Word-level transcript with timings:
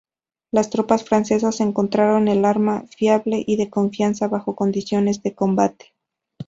Las 0.49 0.71
tropas 0.71 1.03
francesas 1.03 1.59
encontraron 1.61 2.27
el 2.27 2.43
arma 2.43 2.85
fiable 2.97 3.43
y 3.45 3.55
de 3.57 3.69
confianza 3.69 4.27
bajo 4.27 4.55
condiciones 4.55 5.21
de 5.21 5.35
combate. 5.35 5.93